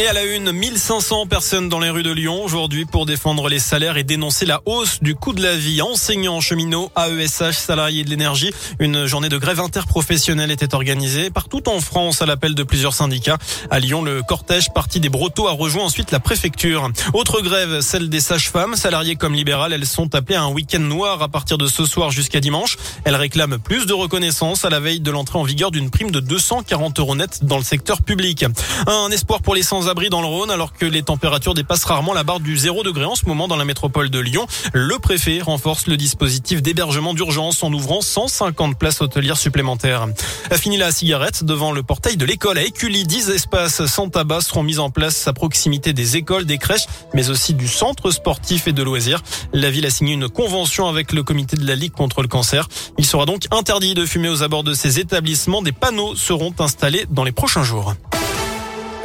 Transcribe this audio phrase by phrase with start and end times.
[0.00, 3.58] Et à la une, 1500 personnes dans les rues de Lyon aujourd'hui pour défendre les
[3.58, 5.82] salaires et dénoncer la hausse du coût de la vie.
[5.82, 8.52] Enseignants, cheminots, AESH, salariés de l'énergie.
[8.78, 13.38] Une journée de grève interprofessionnelle était organisée partout en France à l'appel de plusieurs syndicats.
[13.72, 16.88] À Lyon, le cortège parti des Brotteaux a rejoint ensuite la préfecture.
[17.12, 19.72] Autre grève, celle des sages-femmes, salariées comme libérales.
[19.72, 22.76] Elles sont appelées à un week-end noir à partir de ce soir jusqu'à dimanche.
[23.02, 26.20] Elles réclament plus de reconnaissance à la veille de l'entrée en vigueur d'une prime de
[26.20, 28.44] 240 euros net dans le secteur public.
[28.86, 32.12] Un espoir pour les sans abri dans le Rhône alors que les températures dépassent rarement
[32.12, 34.46] la barre du 0 degré en ce moment dans la métropole de Lyon.
[34.72, 40.06] Le préfet renforce le dispositif d'hébergement d'urgence en ouvrant 150 places hôtelières supplémentaires.
[40.50, 43.04] A fini la cigarette devant le portail de l'école à Écully.
[43.04, 47.30] 10 espaces sans tabac seront mis en place à proximité des écoles, des crèches, mais
[47.30, 49.22] aussi du centre sportif et de loisirs.
[49.52, 52.68] La ville a signé une convention avec le comité de la Ligue contre le cancer.
[52.98, 55.62] Il sera donc interdit de fumer aux abords de ces établissements.
[55.62, 57.94] Des panneaux seront installés dans les prochains jours.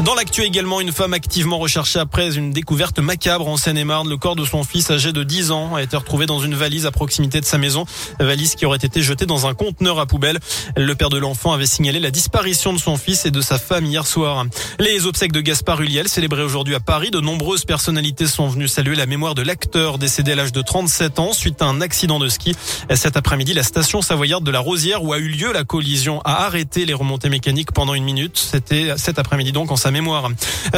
[0.04, 4.10] Dans l'actu également, une femme activement recherchée après une découverte macabre en Seine-et-Marne.
[4.10, 6.86] Le corps de son fils âgé de 10 ans a été retrouvé dans une valise
[6.86, 7.86] à proximité de sa maison.
[8.20, 10.40] Valise qui aurait été jetée dans un conteneur à poubelle.
[10.76, 13.86] Le père de l'enfant avait signalé la disparition de son fils et de sa femme
[13.86, 14.46] hier soir.
[14.78, 17.10] Les obsèques de Gaspard Huliel célébrées aujourd'hui à Paris.
[17.10, 21.20] De nombreuses personnalités sont venues saluer la mémoire de l'acteur décédé à l'âge de 37
[21.20, 22.58] ans suite à un accident de ski.
[22.94, 26.44] Cet après-midi, la station savoyarde de la Rosière où a eu lieu la collision a
[26.44, 28.38] arrêté les remontées mécaniques pendant une minute.
[28.38, 29.93] C'était cet après-midi donc en sa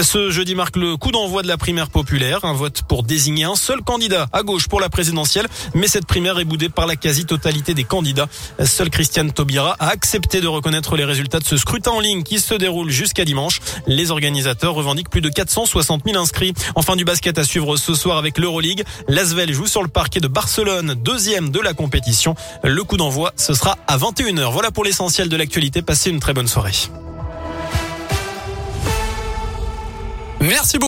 [0.02, 3.56] Ce jeudi marque le coup d'envoi de la primaire populaire, un vote pour désigner un
[3.56, 7.74] seul candidat à gauche pour la présidentielle, mais cette primaire est boudée par la quasi-totalité
[7.74, 8.28] des candidats.
[8.64, 12.40] Seul Christiane Taubira a accepté de reconnaître les résultats de ce scrutin en ligne qui
[12.40, 13.60] se déroule jusqu'à dimanche.
[13.88, 16.54] Les organisateurs revendiquent plus de 460 000 inscrits.
[16.76, 18.84] Enfin du basket à suivre ce soir avec l'Euroleague.
[19.08, 22.36] L'Asvel joue sur le parquet de Barcelone, deuxième de la compétition.
[22.64, 24.52] Le coup d'envoi, ce sera à 21h.
[24.52, 25.82] Voilà pour l'essentiel de l'actualité.
[25.82, 26.74] Passez une très bonne soirée.
[30.46, 30.84] Merci beaucoup.